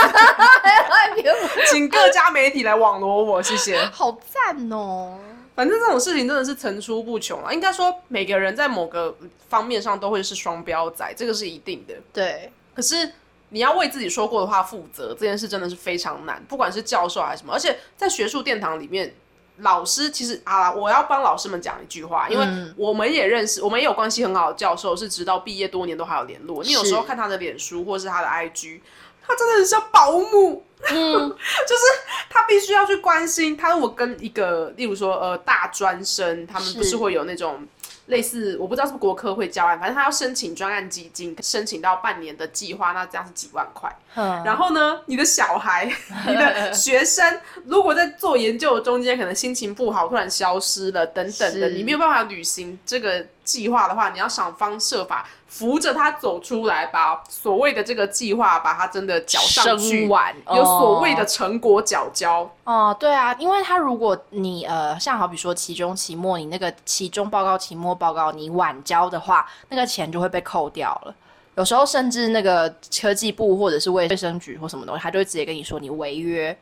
[1.71, 3.79] 请各家媒体来网罗我，谢谢。
[3.93, 5.17] 好赞哦！
[5.55, 7.53] 反正这种事情真的是层出不穷啊。
[7.53, 9.17] 应该说，每个人在某个
[9.49, 11.95] 方面上都会是双标仔，这个是一定的。
[12.13, 13.13] 对，可是
[13.51, 17.53] 你要为自己说过的话负责，这件事真的是非常难，不管是教授还是什么。
[17.53, 19.15] 而且在学术殿堂里面，
[19.59, 26.65] 老师其实啊，我要帮老师们讲一句话，因为嗯我们也认识，我们也有关系很好的教授，是直到毕业多年都还有联络。
[26.65, 28.81] 你有时候看他的脸书或是他的 IG，
[29.27, 30.65] 他真的很像保姆。
[30.85, 30.91] 嗯，
[31.69, 31.83] 就是
[32.29, 33.71] 他必须要去关心他。
[33.73, 37.65] 如果跟一个，例如说呃大专生，他们不是会有那种
[38.07, 43.91] 类似，我不知道是不是国科会教案，反正他要申请专案基金，申请到半年的计划，那这样是几万块。
[44.15, 45.91] 嗯然后呢，你的小孩、
[46.29, 62.51] 你的学生，如果在做研究的中间可能心情不好，突然消失了等等的，你没有办法履行这个计划的话，你要想方设法扶着他走出来，把所谓的这个计划把它真的缴上去生，完有所谓的哦成果缴交。
[62.65, 71.15] 哦，对啊，因为他如果你呃，像好比说期中、期末，你那个期中报告、期末报告你晚交的话，那个钱就会被扣掉了。
[71.57, 76.57] 有时候甚至那个科技部或者是卫生局或什么东西，他就会直接跟你说你违约，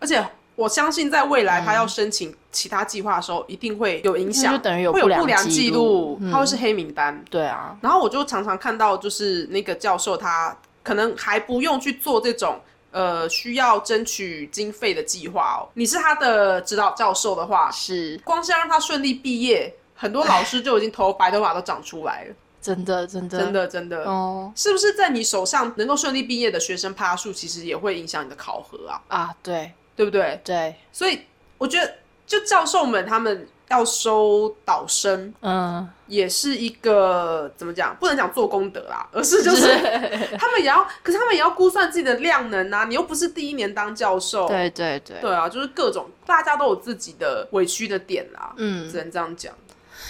[0.00, 0.20] 而且
[0.54, 6.20] 我相信，在未来他要申请其他计划的时候，一定会有影响，就等于有会有不良记记录。
[6.30, 7.24] 他会是黑名单。
[7.30, 12.60] 对啊，然后我就常常看到，就是那个教授他可能还不用去做这种
[12.90, 15.68] 呃需要争取经费的计划哦。
[15.74, 18.20] 你是他的指导教授的话，是。
[18.22, 22.34] 光是让他顺利毕业，很多老师就已经头白头发都长出来了。
[22.60, 23.38] 真 的真的。
[23.38, 24.04] 真的真的。
[24.04, 24.52] 哦。
[24.54, 30.40] 是不是在你手上能够顺利毕业的学生趴数，其实也会影响你的考核啊，啊，对对不对？
[30.44, 31.20] 对，所以
[31.58, 31.94] 我觉得，
[32.26, 37.96] 就教授们他们要收导生，嗯，也是一个怎么讲？
[37.98, 39.66] 不能讲做功德啦， 而是就是
[40.38, 42.84] 他们也要，可是他们也要估算自己的量能啊。
[42.84, 49.54] 你又不是第一年当教授，对对对，对啊，就是各种大家都有自己的委屈的点啦，嗯只能这样讲。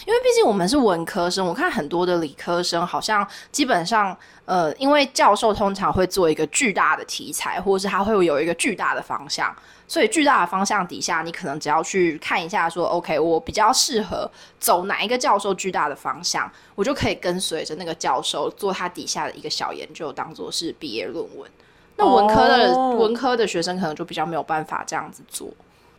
[0.06, 9.54] 因为毕竟我们是文科生，我看很多的理科生好像基本上，呃，因为教授通常会做一个巨大的题材，或者是他会有一个巨大的方向，
[9.86, 21.50] 所以巨大的方向底下，你可能只要去看一下说，OK，我比较适合走哪一个教授巨大的方向，我就可以跟随着那个教授做他底下的一个小研究，当做是毕业论文。
[21.96, 25.48] 那文科的、哦文科的学生可能就比较没有办法这样子做。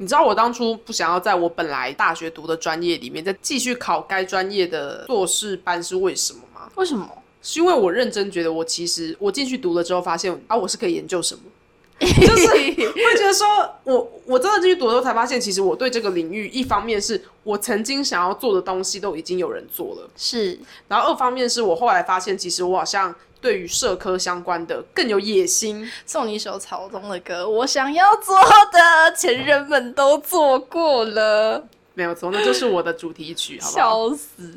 [0.03, 6.69] 你知道我当初不想要在我本来大学读的专业里面再继续考该专业的硕士班是为什么吗？
[6.75, 7.09] 为什么？
[7.41, 11.41] 是因为我认真觉得我其实我进去读了之后发现啊，我是可以研究什么，
[11.99, 13.47] 就是会觉得说
[13.85, 25.85] 我我真的进去读的时候才发现，其实我对这个领域一方面是我曾经想要做的东西都已经有人做了，是然后二方面是我后来发现，其实我好像对于社科相关的更有野心。
[26.05, 28.39] 送你一首曹东的歌，我想要做
[28.71, 31.61] 的，前人们都做过了，
[31.93, 34.09] 没有错，那就是我的主题曲，好不好？
[34.09, 34.49] 笑死！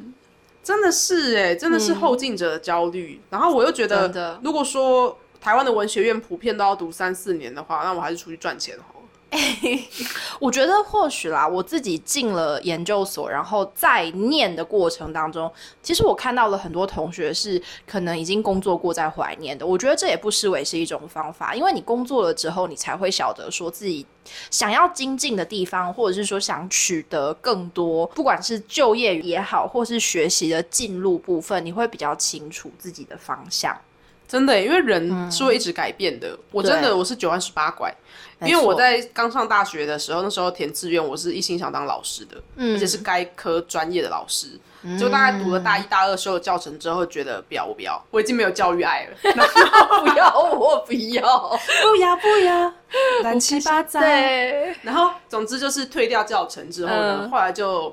[0.63, 3.21] 真的是哎，真的是后进者的焦虑。
[3.29, 8.96] 然后我又觉得，如果说台湾的文学院普遍都要读三四年的话，那我还是出去赚钱好了。
[10.41, 15.51] 我觉得或许啦，我自己进了研究所，然后在念的过程当中，
[15.83, 19.67] 其实我看到了很多同学是可能已经工作过在怀念的。
[19.67, 24.07] 我觉得这也不失为是一种方法，因为你工作了之后，你才会晓得说自己
[24.51, 33.77] 想要精进的地方，或者是说想取得更多，不管是就业也好，或是学习的进入部分，你会比较清楚自己的方向。
[34.29, 36.37] 真的，因为人是会一直改变的。
[36.51, 37.95] 我真的我是九弯十八拐，
[38.43, 44.59] 因为我在刚上大学的时候，那时候填志愿，我是一心想当老师的，嗯而且是该科专业的老师。
[45.01, 49.17] 就大概读了大一、大二修了教程之后，觉得不要，我不要，我已经没有教育爱了。
[50.05, 52.73] 不要，我不要，不要不要，
[53.23, 53.99] 乱七八糟。
[53.99, 57.93] 对，然后总之就是退掉教程之后呢，嗯后来就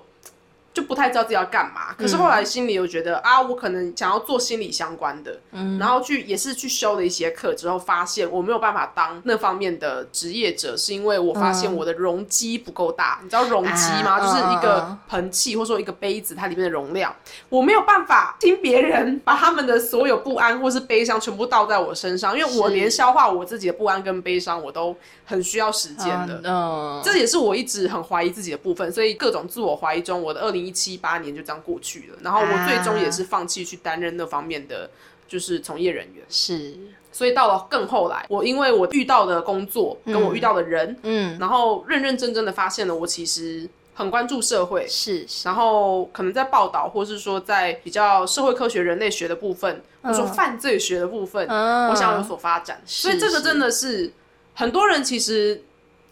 [0.74, 1.94] 就不太知道自己要干嘛。
[1.98, 13.20] 可是后来心里又觉得、啊，我可能想要做心理相关的，嗯然后去也是去修了一些课之后，发现我没有办法当那方面的职业者，是因为我发现我的容积不够大。
[13.24, 14.14] 你知道容积吗？
[14.14, 17.14] 啊就是一个嗯盆器或者说一个杯子，它里面的容量，
[17.50, 26.42] 我没有办法听别人把他们的所有不安或是悲伤全部倒在我身上，因为我连消化我自己的不安跟悲伤，我都很需要时间的。
[26.44, 32.18] 嗯，这也是我一直很怀疑自己的部分，所以各种自我怀疑中，我的二零一七八年就这样过去了。
[32.22, 34.90] 然后我最终也是放弃去担任那方面的
[35.28, 36.24] 就是从业人员。
[36.30, 36.76] 是，
[37.12, 52.82] 所以到了更后来，我因为我遇到的工作跟我遇到的人，嗯，然后认认真真的发现了我其实很关注社会，是是，然后可能在报道或是说在比较社会科学、人类学的部分，或者说犯罪学的部分，嗯我想要有所发展。
[52.86, 54.12] 所以这个真的是
[54.54, 55.64] 很多人其实。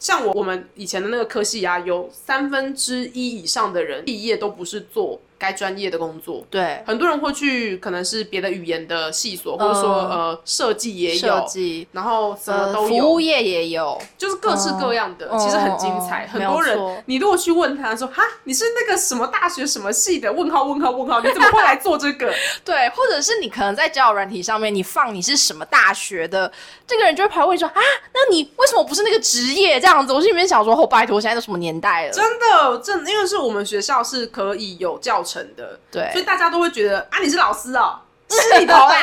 [0.02, 16.26] 像我我们以前的那个科系啊，有三分之一以上的人毕业都不是做该专业的工作，对，很多人会去可能是别的语言的系所，或者说、嗯呃设计也设有，计，然后什么呃，都有，服务业也有，就是各式各样的，嗯其实很精彩。
[16.26, 22.32] 嗯很多人，你如果去问他说：“哈，你是那个什么大学什么系的？”问号问号问号， 你怎么会来做这个？
[22.64, 26.52] 对，或者是你可能在交友软体上面，你放你是什么大学的，
[26.86, 27.82] 这个人就会跑来问说啊，
[28.14, 30.14] 那你为什么不是那个职业这样子？
[30.14, 32.12] 我心里面想说，哦，拜托，现在都什么年代了？
[32.14, 35.80] 真的，真的因为是我们学校是可以有教程的，
[36.12, 38.96] 所以大家都会觉得啊，你是老师哦，是你的啦，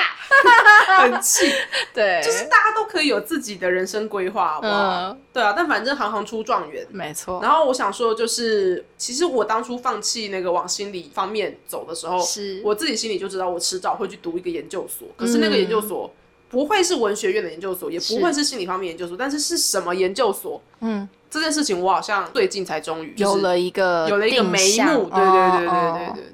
[0.99, 1.53] 很气，
[1.95, 4.73] 对，就是大家都可以有自己的人生规划，好不好？
[4.75, 6.87] 嗯，对啊，但反正行行出状元。
[6.91, 12.61] 没错，然后我想说，的就是其实我当初放弃那个往心理方面走的时候，是。
[12.64, 15.09] 我自己心里就知道，我迟早会去读一个研究所。
[15.16, 16.12] 可是那个研究所
[16.49, 20.61] 不会是文学院的研究所，也不会是心理方面研究所，但是是什么研究所？
[20.80, 25.11] 嗯，这件事情我好像最近才终于就是有了一个有了一个眉目。
[25.11, 26.24] 对对对对对对。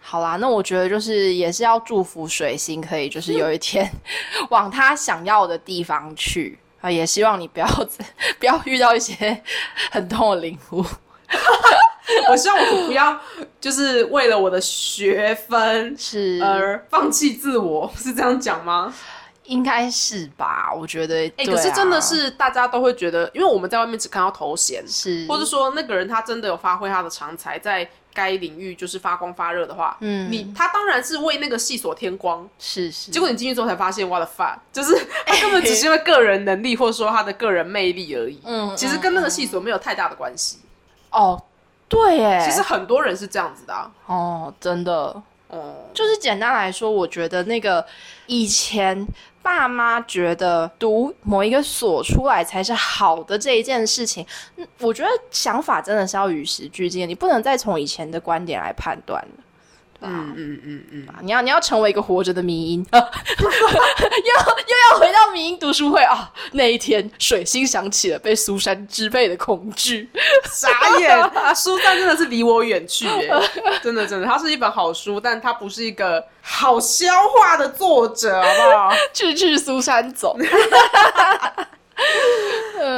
[0.00, 3.90] 好啦，那我觉得就是也是要祝福水星可以就是有一天
[4.50, 7.66] 往他想要的地方去啊，也希望你不要
[8.38, 9.42] 不要遇到一些
[9.90, 10.84] 很痛的领悟。
[12.28, 13.18] 我希望我不要
[13.58, 18.92] 就是为了我的学分是，而放弃自我，是这样讲吗？
[19.52, 20.72] 应该是吧？
[20.74, 32.48] 我觉得，哎、哎、可是真的是大家都会觉得，因为我们在外面只看到头衔，是，或者说那个人他真的有发挥他的长才，在该领域就是发光发热的话，嗯你他当然是为那个系所添光。
[32.58, 34.94] 是是，结果你进去之后才发现，我的 fuck，就是
[35.26, 38.40] 他根本只是因为个人能力或者说他的个人魅力而已。
[38.44, 40.60] 嗯其实跟那个系所没有太大的关系。
[41.10, 41.42] 哦，
[41.88, 43.90] 对耶，其实很多人是这样子的、啊。
[44.06, 47.84] 哦，真的，哦，就是简单来说，我觉得那个
[48.26, 49.06] 以前
[49.42, 54.24] 爸妈觉得读某一个所出来才是好的这一件事情，
[54.78, 59.41] 我觉得想法真的是要与时俱进，你不能再从以前的观点来判断了。
[60.04, 66.30] 嗯嗯嗯嗯，你要你要成为一个活着的迷音， 又又要回到迷音读书会啊！
[66.52, 70.08] 那一天，水星想起了被苏珊支配的恐惧。
[70.50, 73.32] 傻眼， 苏珊真的是离我远去耶！
[73.82, 78.92] 真 的真的，它是一本好书，但它不是一个好消化的作者，好不好？
[79.12, 80.36] 去去苏珊走。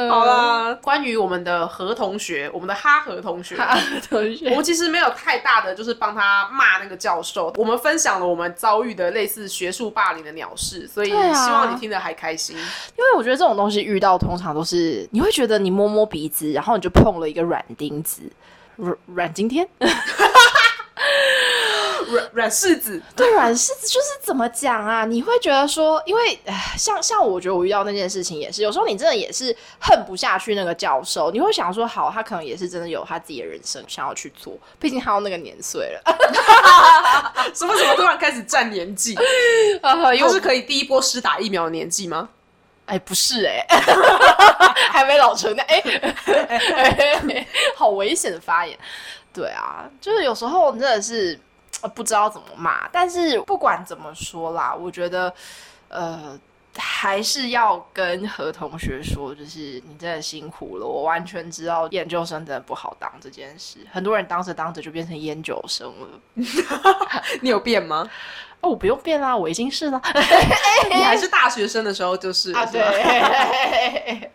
[0.09, 3.77] 好啦，关于我们的何同学，我们的哈何同学，哈
[4.09, 7.53] 同学我，们其实没有太大的，就是帮他骂那个教授。
[7.57, 12.55] 我们分享了我们遭遇的类似学术霸凌的鸟事，所以希望你听得还开心。
[12.57, 18.21] 因为我觉得这种东西遇到通常都是你会觉得你摸摸鼻子，然后你就碰了一个软钉子，
[18.77, 19.67] 软软今天。
[22.05, 25.05] 软软柿子，对软柿子就是怎么讲啊？
[25.05, 36.01] 你会觉得说，因为唉像像我觉得我遇到那件事情也是，有时候你真的也是恨不下去那个教授，你会想说，好，他可能也是真的有他自己的人生想要去做，毕竟他到那个年岁了，
[37.53, 39.17] 什么什么突然开始占年纪？
[39.81, 42.29] 呃，因为我他是可以第一波施打疫苗的年纪吗？
[42.85, 43.65] 哎，不是哎、
[44.93, 48.77] 还没老成呢， 哎、好危险的发言。
[49.33, 51.54] 对啊，就是有时候真的是呃
[51.87, 55.33] 不知道怎么骂，但是不管怎么说啦，我觉得
[55.87, 56.39] 呃
[56.77, 66.07] 还是要跟何同学说，就是你真的辛苦了，我完全知道研究生真的不好当这件事，很多人当着当着就变成研究生了。
[67.41, 68.09] 你有变吗？
[68.59, 70.01] 哦，我不用变啦，我已经是了
[70.89, 74.29] 你还是大学生的时候就是啊，对。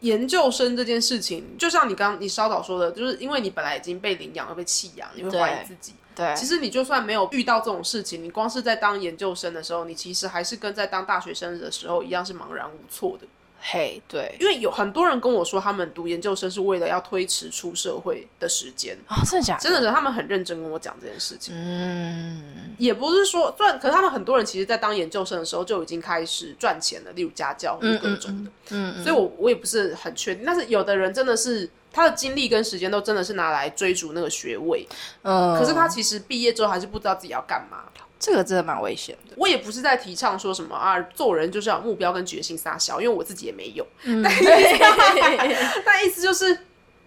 [0.00, 5.94] 研究生这件事情，就像你刚你稍早说的，就是因为你本来已经被领养又被弃养，你会怀疑自己。
[6.14, 13.26] 对，其实你就算没有遇到这种事情，你光是在当研究生的时候，你其实还是跟在当大学生的时候一样是茫然无措的。
[13.66, 18.94] 嘿，对因为有很多人跟我说，他们读研究生是为了要推迟出社会的时间。
[19.08, 19.60] 啊，真的假的？
[19.62, 21.54] 真的，他们很认真跟我讲这件事情。
[21.56, 28.50] 嗯，也不是说赚，可是他们很多人其实，在当研究生的时候就已经开始赚钱了，例如家教或者各种的。
[28.68, 34.86] 嗯所以我我也不是很确定，但是有的人真的是他的精力跟时间都真的是拿来追逐那个学位，
[35.22, 37.84] 嗯，可是他其实毕业之后还是不知道自己要干嘛。
[38.16, 39.34] 这个真的蛮危险的。
[39.36, 43.86] 我也不是在提倡说什么啊，做人就是要有目标跟决心撒小，因为我自己也没有。
[45.84, 46.58] 但意思就是，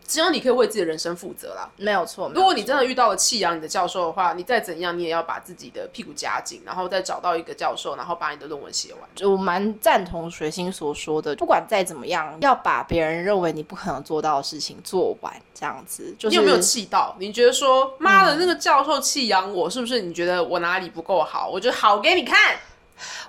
[0.08, 1.70] 只有你可以为自己的人生负责啦。
[1.76, 9.02] 没有错，如果你真的遇到了弃养你的教授的话，你再怎样，你也要把自己的屁股夹紧，然后再找到一个教授，然后把你的论文写完。
[9.14, 17.16] 就我蛮赞同学星所说的，不管再怎么样，要把别人认为你不可能做到的事情做完，这样子就是你有没有气到？
[17.20, 20.02] 你觉得说，妈的，那个教授弃养我，是不是？
[20.02, 21.50] 你觉得我哪里不够好？
[21.50, 22.56] 我就好给你看。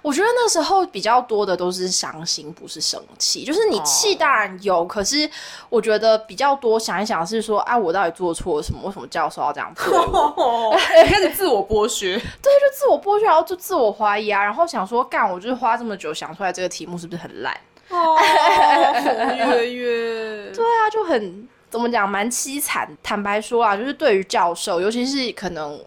[0.03, 3.45] 我觉得那时候比较多的都是伤心，不是生气。
[3.45, 5.29] 就是你气当然有，可是
[5.69, 8.81] 我觉得比较多想一想是说，啊，我到底做错了什么？
[8.85, 10.75] 为什么教授要这样对我？
[11.03, 17.55] 你开始自我剥削， 对就自我剥削，然后就自我怀疑啊，然后想说，干，我就是花这么久想出来这个题目是不是很烂？
[17.91, 18.17] 哦，
[19.35, 22.89] 月月， 对啊，就很怎么讲，蛮凄惨。
[23.03, 25.79] 坦白说啊，就是对于教授，尤其是可能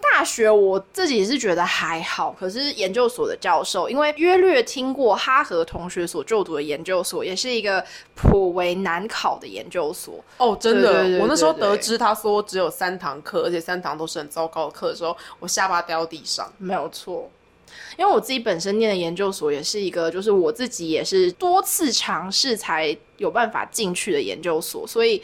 [0.00, 2.34] 大学，我自己是觉得还好。
[2.38, 7.84] 可是研究所的教授，因为约略听过哈和同学所就读的研究所，也是一个
[8.14, 10.22] 颇为难考的研究所。
[10.38, 16.50] 哦，真的，我那时候得知他说只有三堂课，而且三堂都是很糟糕的课的时候，我下巴掉地上。
[16.58, 17.30] 没有错。
[17.96, 25.20] 因为我自己本身念的研究所也是一个，就是我自己也是多次尝试才有办法进去的研究所，所以，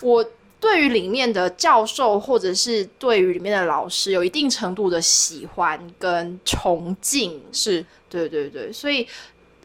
[0.00, 0.24] 我
[0.60, 9.06] 对于里面的教授或者是对于里面的老师有一定程度的喜欢跟崇敬，是对对对，所以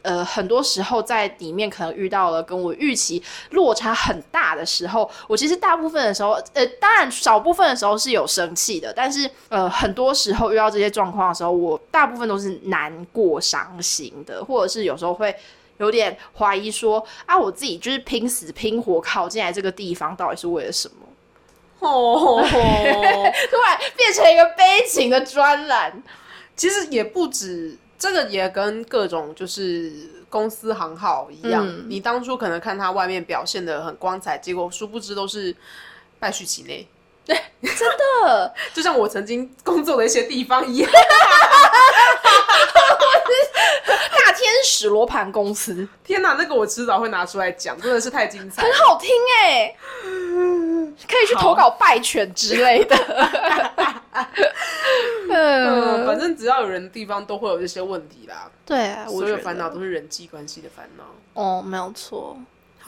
[0.01, 3.21] 呃，很多时候在里面可能遇到了跟我预期
[3.51, 15.35] 落差很大的时候，我其实大部分的时候，呃，当然少部分的时候是有生气的，但是呃，很多时候遇到这些状况的时候，我大部分都是难过、伤心的，或者是有时候会。
[15.79, 21.87] 有点怀疑说啊，我自己就是拼死拼活考进来这个地方，到底是为了什么？
[21.87, 26.03] 哦，突然变成一个悲情的专栏。
[26.57, 29.91] 其实也不止这个，也跟各种就是
[30.29, 31.67] 公司行号一样。
[31.67, 35.53] 嗯你当初可能看他外面表现的很光彩，结果殊不知都是
[36.17, 36.87] 败絮其内。
[37.29, 37.89] 真
[38.23, 40.91] 的，就像我曾经工作的一些地方一样。
[44.11, 48.71] 大天使罗盘公司天哪，那个我迟早会拿出来讲，真的是太精彩很。
[48.73, 49.09] 好听
[49.43, 49.75] 哎、
[51.07, 52.95] 可以去投稿拜犬之类的。
[55.29, 58.49] 嗯，嗯，反正只要有人的地方都会有这些问题啦。
[58.65, 61.03] 对啊，我所有烦恼都是人际关系的烦恼。
[61.33, 62.37] 哦，没有错。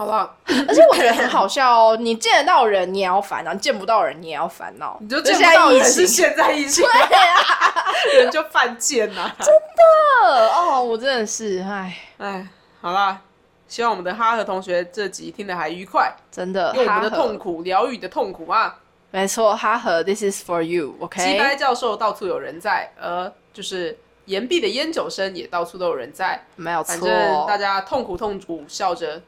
[0.02, 0.36] 好了，
[0.68, 4.98] 而且我觉得很好笑哦，你见得到人，你也要烦恼；你见不到人，你也要烦恼。
[5.00, 7.86] 你就这见不到人是现在疫情，对啊，
[8.18, 12.48] 人就犯贱呐、真的哦，我真的是，哎，哎，
[12.82, 13.22] 好啦，
[13.68, 18.76] 希望我们的哈和同学这集听得还愉快，真的，用我们的痛苦疗愈的痛苦啊。
[19.12, 23.96] 没错，哈和，This is for you，OK？、鸡掰教授到处有人在，而就是
[24.26, 26.44] 岩壁的烟酒声也到处都有人在。
[26.56, 29.22] 没有反正大，家痛苦痛苦笑着，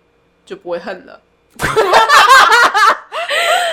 [0.46, 1.20] 就不会恨了。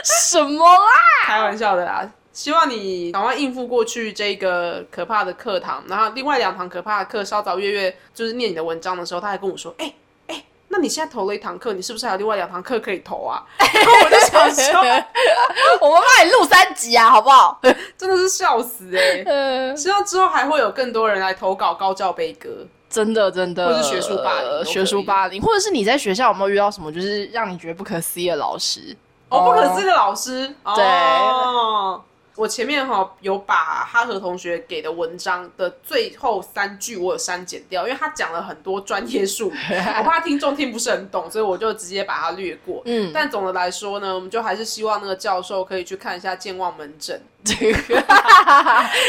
[0.04, 0.90] 什么啊？
[1.26, 2.10] 开玩笑的啦。
[2.32, 9.92] 希望你赶快应付过去这个可怕的课堂，然后另外两堂可怕的课，稍早月月就是念你的文章的时候，他还跟我说：“哎、
[10.28, 14.80] 哎、那你现在投了一堂课，你是不是还有另外两堂课可以投啊？” 然后我就想说，
[15.82, 17.60] 我们帮你录三集啊，好不好？
[17.98, 22.48] 真的是笑死哎、嗯，希望之后还会有更多人来投稿高教悲歌。
[22.90, 28.96] 真的真的，或是学术霸凌学术霸凌，或者是你在学校有没有遇到什么就是让你觉得不可思议的老师？
[29.28, 30.84] 哦，不可思议的老师，对。
[30.84, 32.02] 哦
[32.40, 39.54] 我前面哈有把哈和同学给的文章的最后三句我有删减掉，因为他讲了很多专业术语，
[39.98, 42.80] 我怕听众听不是很懂，所以我就直接把它略过。
[42.86, 47.94] 嗯，但总的来说呢，我们就还是希望那个教授可以去看一下健忘门诊， 这个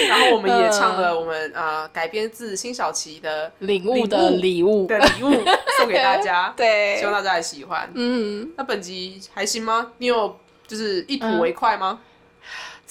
[0.10, 5.32] 然后我们也唱了我们呃改编自辛晓琪的领悟的礼物，的礼物
[5.78, 7.90] 送给大家，对希望大家也喜欢。
[7.94, 9.94] 嗯，那本集还行吗？
[10.00, 11.98] 你有就是一吐为快吗？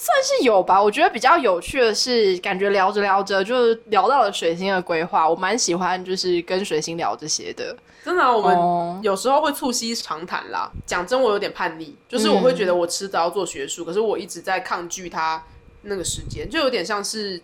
[0.01, 0.81] 算是有吧。
[0.81, 7.77] 我觉得比较有趣的是，感觉聊着聊着就聊到了水星的规划，我蛮喜欢就是跟水星聊这些的。
[8.03, 10.71] 真的啊、我们哦有时候会促膝长谈啦。
[10.87, 15.43] 讲真，我有点叛逆，就是我会觉得我迟早要做学术，可是我一直在抗拒它
[15.83, 17.41] 那个时间，就有点像是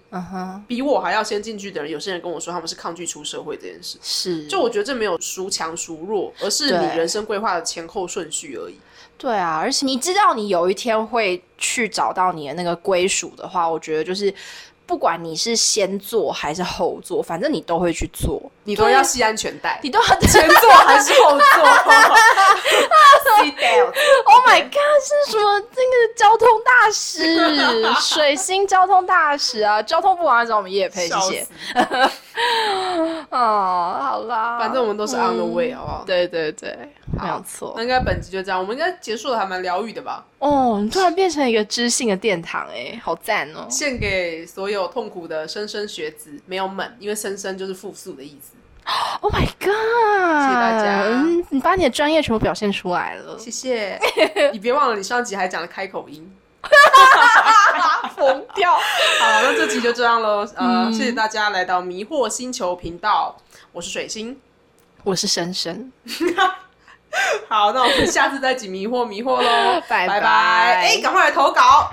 [0.67, 1.91] 比我还要先进去的人。
[1.91, 8.75] 有些人跟我说他们是抗拒出社会这件事，是，就我觉得这没有孰强孰弱，而是你人生规划的前后顺序而已。
[9.17, 14.31] 对啊，而且你知道你有一天会去找到你的那个归属的话，我觉得就是
[14.87, 21.39] 不管你是先坐还是后坐，反正你都会去做，你都要系安全带，你都要前坐还是后做？
[23.37, 23.85] Sit down。
[24.25, 24.73] Oh my God，
[25.03, 25.59] 是什么？
[25.59, 27.37] 那个交通大使，
[28.01, 29.81] 水星交通大使啊！
[29.83, 31.45] 交通部网找我们叶配，谢笑谢。
[33.29, 36.03] 哦，好啦，反正我们都是 on the 嗯 way，好不好？
[36.05, 36.77] 对对对，
[37.21, 37.83] 没有错那。
[37.83, 40.25] 应该本集就这样，我们应该结束的还蛮疗愈的吧？
[40.39, 43.67] 哦，你突然变成一个知性的殿堂，哎，好赞哦！
[43.69, 48.53] 献给所有痛苦的莘莘学子，没有们，因为莘莘就是复数的意思。
[49.19, 53.99] Oh my God，谢谢大家嗯，你把你的专业全部表现出来了，谢谢，
[54.53, 56.31] 你别忘了你上集还讲了开口音。
[58.15, 58.73] 疯掉。
[58.73, 58.81] 好，
[59.43, 60.39] 那这集就这样喽。
[60.55, 63.35] 呃，嗯谢谢大家来到迷惑星球频道，
[63.71, 64.39] 我是水星。
[65.03, 65.91] 我是深深，
[67.49, 70.19] 好，那我们下次再解迷惑迷惑喽， 拜拜！
[70.83, 71.91] 哎，赶快来投稿。